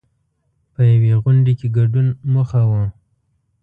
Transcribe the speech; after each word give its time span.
په 0.73 0.81
یوې 0.91 1.11
غونډې 1.23 1.53
کې 1.59 1.67
ګډون 1.77 2.07
موخه 2.33 2.61
وه. 2.69 2.83